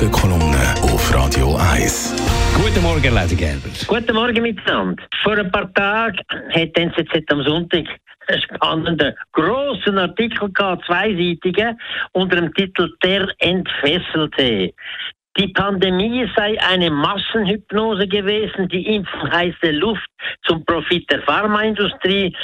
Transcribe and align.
Morgenkolumne 0.00 0.74
auf 0.80 1.14
Radio 1.14 1.56
1. 1.74 2.14
Guten 2.54 2.82
Morgen, 2.82 3.12
Lady 3.12 3.36
Gerber. 3.36 3.68
Guten 3.86 4.14
Morgen 4.14 4.42
miteinander. 4.42 5.02
Vor 5.22 5.36
ein 5.36 5.50
paar 5.50 5.70
Tagen 5.74 6.16
hat 6.54 6.74
die 6.74 6.80
NZZ 6.80 7.30
am 7.30 7.42
Sonntag 7.42 7.84
einen 8.26 8.40
spannenden, 8.40 9.14
grossen 9.32 9.98
Artikel 9.98 10.50
gehabt, 10.52 10.86
zweiseitigen, 10.86 11.78
unter 12.12 12.36
dem 12.36 12.50
Titel 12.54 12.90
Der 13.04 13.28
Entfesselte. 13.40 14.72
Die 15.36 15.48
Pandemie 15.48 16.26
sei 16.34 16.56
eine 16.62 16.90
Massenhypnose 16.90 18.08
gewesen, 18.08 18.68
die 18.68 18.86
Impfung 18.94 19.30
heiße 19.30 19.70
Luft 19.72 20.08
zum 20.46 20.64
Profit 20.64 21.10
der 21.10 21.20
Pharmaindustrie. 21.24 22.34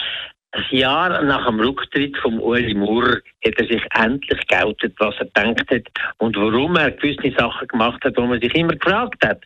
Ein 0.56 0.78
Jahr 0.78 1.22
nach 1.22 1.46
dem 1.46 1.60
Rücktritt 1.60 2.16
von 2.16 2.38
Uli 2.38 2.74
Maurer 2.74 3.18
hat 3.44 3.54
er 3.58 3.66
sich 3.66 3.82
endlich 3.94 4.46
geoutet, 4.48 4.94
was 4.98 5.14
er 5.18 5.26
denkt 5.36 5.70
hat 5.70 5.82
und 6.16 6.34
warum 6.34 6.76
er 6.76 6.92
gewisse 6.92 7.36
Sachen 7.36 7.68
gemacht 7.68 8.02
hat, 8.04 8.16
wo 8.16 8.22
man 8.22 8.40
sich 8.40 8.54
immer 8.54 8.74
gefragt 8.74 9.22
hat. 9.22 9.42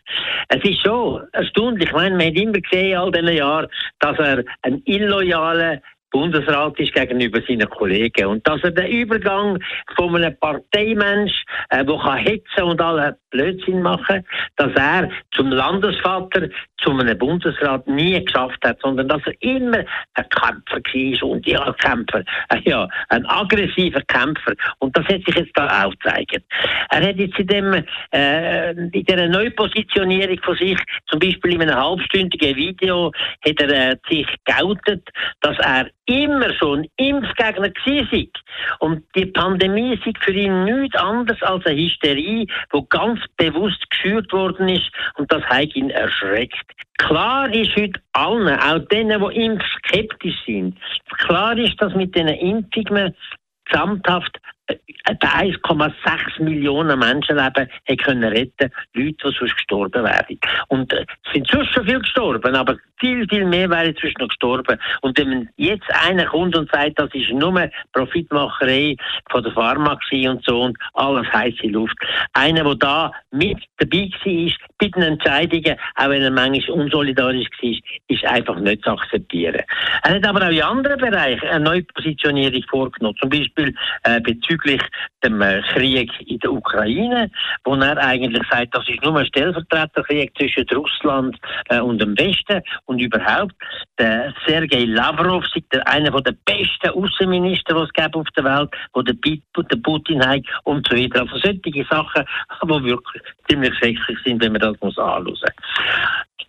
Es 0.47 0.63
ist 0.63 0.81
schon 0.81 1.21
erstaunlich. 1.33 1.89
Ich 1.89 1.93
meine, 1.93 2.15
man 2.15 2.27
hat 2.27 2.35
immer 2.35 2.53
gesehen, 2.53 2.97
all 2.97 3.11
diesen 3.11 3.35
Jahren, 3.35 3.67
dass 3.99 4.17
er 4.19 4.43
ein 4.61 4.81
illoyaler 4.85 5.81
Bundesrat 6.11 6.79
ist 6.79 6.93
gegenüber 6.93 7.41
seinen 7.47 7.69
Kollegen. 7.69 8.27
Und 8.27 8.47
dass 8.47 8.61
er 8.63 8.71
den 8.71 8.87
Übergang 8.87 9.57
von 9.95 10.15
einem 10.15 10.37
Parteimensch, 10.37 11.43
äh, 11.69 11.83
der 11.83 12.15
hetzen 12.15 12.63
und 12.63 12.81
alle 12.81 13.17
Blödsinn 13.31 13.81
machen, 13.81 14.25
dass 14.57 14.71
er 14.75 15.09
zum 15.31 15.51
Landesvater, 15.51 16.49
zu 16.81 16.91
einem 16.91 17.17
Bundesrat 17.17 17.87
nie 17.87 18.23
geschafft 18.23 18.59
hat, 18.63 18.79
sondern 18.81 19.07
dass 19.07 19.21
er 19.25 19.33
immer 19.41 19.83
ein 20.15 20.29
Kämpfer 20.29 20.77
war 20.77 21.29
und 21.29 21.45
ja, 21.47 21.71
Kämpfer, 21.73 22.23
äh, 22.49 22.59
ja, 22.65 22.87
ein 23.09 23.25
aggressiver 23.25 24.01
Kämpfer. 24.01 24.53
Und 24.79 24.97
das 24.97 25.05
hat 25.05 25.23
sich 25.25 25.35
jetzt 25.35 25.51
da 25.55 25.85
auch 25.85 25.91
gezeigt. 25.91 26.43
Er 26.89 27.07
hat 27.07 27.17
jetzt 27.17 27.37
in, 27.39 27.47
dem, 27.47 27.85
äh, 28.11 28.71
in 28.71 28.91
dieser 28.91 29.27
Neupositionierung 29.27 30.39
von 30.43 30.55
sich, 30.55 30.77
zum 31.07 31.19
Beispiel 31.19 31.53
in 31.53 31.61
einem 31.61 31.75
halbstündigen 31.75 32.55
Video, 32.55 33.11
hat 33.45 33.61
er 33.61 33.91
äh, 33.91 33.97
sich 34.09 34.27
geoutet, 34.45 35.07
dass 35.41 35.57
er 35.59 35.87
immer 36.05 36.53
schon 36.53 36.87
Impfgegner 36.97 37.69
gewesen 37.69 38.31
Und 38.79 39.03
die 39.15 39.25
Pandemie 39.25 39.93
ist 39.93 40.17
für 40.23 40.33
ihn 40.33 40.63
nichts 40.63 40.97
anderes 40.97 41.41
als 41.43 41.65
eine 41.65 41.79
Hysterie, 41.79 42.47
die 42.73 42.85
ganz 42.89 43.19
bewusst 43.37 43.89
geschürt 43.89 44.31
worden 44.31 44.69
ist 44.69 44.91
und 45.15 45.31
das 45.31 45.43
hat 45.43 45.75
ihn 45.75 45.89
erschreckt. 45.89 46.71
Klar 46.97 47.53
ist 47.53 47.75
heute 47.75 47.99
allen, 48.13 48.59
auch 48.59 48.87
denen, 48.89 49.21
die 49.21 49.45
impfskeptisch 49.45 50.37
sind, 50.45 50.77
klar 51.17 51.57
ist, 51.57 51.81
dass 51.81 51.95
mit 51.95 52.15
den 52.15 52.27
Impfungen 52.27 53.15
gesamthaft 53.65 54.37
1,6 55.07 56.39
äh, 56.39 56.43
Millionen 56.43 56.99
Menschenleben 56.99 57.67
können 58.03 58.23
retten 58.23 58.71
Leute, 58.93 59.15
die 59.15 59.17
sonst 59.21 59.55
gestorben 59.55 60.03
wären. 60.03 60.39
Und 60.67 60.91
es 60.93 60.99
äh, 60.99 61.05
sind 61.33 61.47
sonst 61.47 61.73
schon 61.73 61.85
viel 61.85 61.99
gestorben, 61.99 62.55
aber 62.55 62.77
viel, 62.99 63.27
viel 63.27 63.45
mehr 63.45 63.69
wären 63.69 63.95
sonst 63.99 64.19
noch 64.19 64.27
gestorben. 64.27 64.77
Und 65.01 65.17
wenn 65.17 65.49
jetzt 65.57 65.89
einer 66.05 66.25
kommt 66.25 66.55
und 66.55 66.71
sagt, 66.71 66.99
das 66.99 67.09
ist 67.13 67.31
nur 67.31 67.69
Profitmacherei 67.93 68.95
von 69.29 69.43
der 69.43 69.51
Pharma 69.51 69.97
und 70.11 70.45
so 70.45 70.61
und 70.61 70.77
alles 70.93 71.27
heiße 71.33 71.67
Luft. 71.67 71.97
Einer, 72.33 72.63
der 72.63 72.75
da 72.75 73.11
mit 73.31 73.57
dabei 73.77 74.11
war, 74.25 74.51
bei 74.77 74.87
den 74.87 75.03
Entscheidungen, 75.03 75.75
auch 75.95 76.09
wenn 76.09 76.21
er 76.21 76.31
manchmal 76.31 76.79
unsolidarisch 76.79 77.47
war, 77.61 77.75
ist 78.07 78.25
einfach 78.25 78.59
nicht 78.59 78.83
zu 78.83 78.91
akzeptieren. 78.91 79.61
Er 80.03 80.15
hat 80.15 80.25
aber 80.25 80.45
auch 80.45 80.51
in 80.51 80.61
anderen 80.61 80.99
Bereichen 80.99 81.47
eine 81.47 81.63
neue 81.63 81.83
Positionierung 81.83 82.63
vorgenommen. 82.69 83.17
Zum 83.19 83.29
Beispiel 83.29 83.73
äh, 84.03 84.19
bezüglich 84.21 84.60
dem 85.23 85.41
äh, 85.41 85.61
Krieg 85.73 86.11
in 86.25 86.39
der 86.39 86.51
Ukraine, 86.51 87.29
wo 87.63 87.75
er 87.75 87.97
eigentlich 87.97 88.43
sagt, 88.49 88.75
das 88.75 88.87
ist 88.87 89.03
nur 89.03 89.17
ein 89.17 89.25
Stellvertreterkrieg 89.25 90.35
zwischen 90.37 90.65
Russland 90.73 91.37
äh, 91.69 91.79
und 91.79 91.99
dem 92.01 92.17
Westen 92.17 92.61
und 92.85 92.99
überhaupt. 92.99 93.53
Der 93.99 94.33
Sergei 94.45 94.85
Lavrov 94.85 95.43
ist 95.53 95.87
einer 95.87 96.11
der 96.21 96.35
besten 96.45 96.89
Außenminister, 96.89 97.75
die 97.75 97.81
es 97.81 97.93
gibt 97.93 98.15
auf 98.15 98.27
der 98.35 98.43
Welt, 98.43 98.69
wo 98.93 99.01
der, 99.01 99.15
der 99.15 99.77
Putin 99.77 100.25
hat 100.25 100.41
und 100.63 100.87
so 100.87 100.95
weiter. 100.95 101.21
Also 101.21 101.37
solche 101.37 101.85
Sachen, 101.89 102.25
die 102.63 102.83
wirklich 102.83 103.23
ziemlich 103.49 103.73
schrecklich 103.75 104.17
sind, 104.25 104.41
wenn 104.41 104.53
man 104.53 104.61
das 104.61 104.79
muss 104.81 104.97
anschauen 104.97 105.25
muss. 105.25 105.43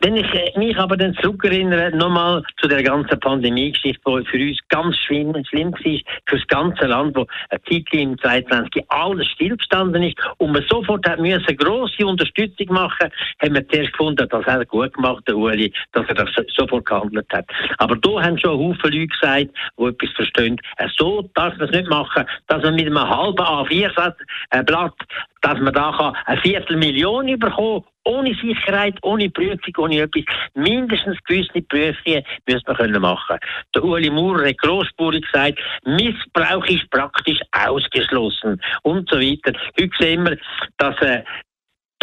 Wenn 0.02 0.16
ich 0.16 0.34
äh, 0.34 0.58
mich 0.58 0.76
aber 0.76 0.96
dann 0.96 1.14
zurückerinnere, 1.14 1.96
nochmal 1.96 2.42
zu 2.60 2.66
der 2.66 2.82
ganzen 2.82 3.20
Pandemie-Geschichte, 3.20 4.00
die 4.04 4.26
für 4.26 4.36
uns 4.36 4.58
ganz 4.68 4.96
schlimm, 4.96 5.32
schlimm 5.48 5.72
war, 5.72 6.00
für 6.26 6.36
das 6.38 6.46
ganze 6.48 6.86
Land, 6.86 7.14
wo 7.14 7.24
eine 7.50 7.60
Zeit 7.62 7.84
im 7.92 8.18
2020 8.18 8.84
alles 8.88 9.28
stillgestanden 9.28 10.02
ist 10.02 10.16
und 10.38 10.52
man 10.52 10.64
sofort 10.68 11.08
hat 11.08 11.20
müssen 11.20 11.56
grosse 11.56 12.04
Unterstützung 12.04 12.74
machen, 12.74 13.10
haben 13.40 13.54
wir 13.54 13.68
zuerst 13.68 13.92
gefunden, 13.92 14.26
das 14.28 14.44
hat 14.44 14.58
er 14.58 14.66
gut 14.66 14.92
gemacht, 14.92 15.22
der 15.28 15.36
Uli, 15.36 15.72
dass 15.92 16.08
er 16.08 16.14
das 16.16 16.30
sofort 16.48 16.84
gehandelt 16.84 17.32
hat. 17.32 17.46
Aber 17.78 17.94
da 17.94 18.22
haben 18.22 18.36
schon 18.38 18.58
Haufen 18.58 18.90
Leute 18.90 19.06
gesagt, 19.06 19.50
die 19.78 19.84
etwas 19.84 20.10
verstehen, 20.16 20.60
äh, 20.78 20.88
so 20.98 21.30
darf 21.34 21.56
man 21.58 21.69
es 21.69 21.76
nicht 21.76 21.88
machen, 21.88 22.24
dass 22.48 22.60
man 22.64 22.74
mit 22.74 22.86
einem 22.86 23.08
halben 23.08 23.38
A4-Blatt 23.38 24.96
dass 25.42 25.58
man 25.60 25.72
da 25.72 26.12
eine 26.26 26.41
Viertelmillion 26.41 27.38
bekommen 27.38 27.84
ohne 28.04 28.34
Sicherheit, 28.34 28.98
ohne 29.03 29.30
Prüfung, 29.30 29.75
ohne 29.78 30.00
etwas. 30.00 30.25
Mindestens 30.54 31.19
gewisse 31.25 31.62
Prüfungen 31.62 32.25
müssen 32.48 32.66
wir 32.66 32.75
können 32.75 33.00
machen. 33.00 33.38
Der 33.75 33.84
Uli 33.84 34.10
Maurer 34.10 34.48
hat 34.48 34.58
grossbaurig 34.58 35.25
gesagt, 35.31 35.60
Missbrauch 35.84 36.66
ist 36.66 36.91
praktisch 36.91 37.41
ausgeschlossen 37.52 38.60
und 38.82 39.08
so 39.08 39.20
weiter. 39.20 39.52
Heute 39.78 39.91
sehen 39.98 40.25
wir, 40.25 40.36
dass 40.78 41.00
äh, 41.00 41.22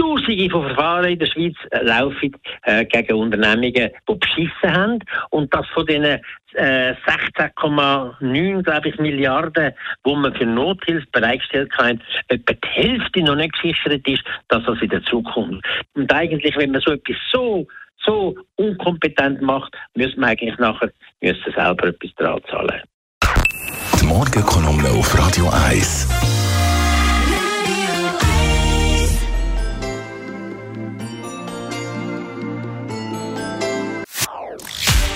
Tausende 0.10 0.50
von 0.50 0.66
Verfahren 0.66 1.12
in 1.12 1.20
der 1.20 1.28
Schweiz 1.28 1.56
äh, 1.72 1.84
laufen 1.84 2.36
äh, 2.64 2.86
gegen 2.86 3.14
Unternehmungen, 3.14 3.92
die 4.10 4.16
beschissen 4.16 4.74
haben 4.74 5.00
und 5.30 5.54
dass 5.54 5.68
von 5.68 5.86
diesen 5.86 6.04
äh, 6.04 6.96
16,9 7.06 8.64
glaube 8.64 8.90
ich 8.90 8.98
Milliarden, 8.98 9.74
wo 10.04 10.16
man 10.16 10.34
für 10.34 10.46
Nothilfe 10.46 11.06
bereitgestellt 11.12 11.72
hat, 11.78 11.98
etwa 12.28 12.54
die 12.54 12.68
Hälfte 12.68 13.22
noch 13.22 13.36
nicht 13.36 13.54
gesichert 13.54 14.08
ist, 14.08 14.24
dass 14.48 14.64
das 14.66 14.82
wieder 14.82 15.04
zukommt. 15.04 15.64
Und 15.94 16.12
eigentlich, 16.12 16.58
wenn 16.58 16.72
man 16.72 16.82
so 16.82 16.92
etwas 16.92 17.18
so 17.32 17.68
so 18.06 18.34
unkompetent 18.56 19.42
macht, 19.42 19.76
müssen 19.94 20.22
wir 20.22 20.28
eigentlich 20.28 20.58
nachher 20.58 20.90
müssen 21.22 21.54
selber 21.54 21.88
etwas 21.90 22.16
dran 22.16 22.42
zahlen. 22.50 22.82
Die 24.02 24.06
Morgenkolumne 24.06 24.90
auf 24.90 25.20
Radio 25.20 25.50
1. 25.50 26.39